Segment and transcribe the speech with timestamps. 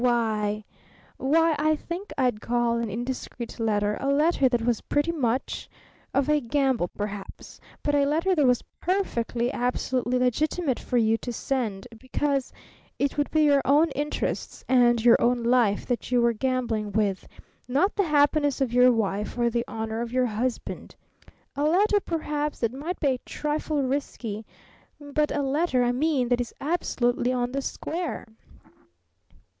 [0.03, 0.63] "Why
[1.17, 5.69] why I think I'd call an 'indiscreet letter' a letter that was pretty much
[6.11, 11.31] of a gamble perhaps, but a letter that was perfectly, absolutely legitimate for you to
[11.31, 12.51] send, because
[12.97, 17.27] it would be your own interests and your own life that you were gambling with,
[17.67, 20.95] not the happiness of your wife or the honor of your husband.
[21.55, 24.47] A letter, perhaps, that might be a trifle risky
[24.99, 28.25] but a letter, I mean, that is absolutely on the square!"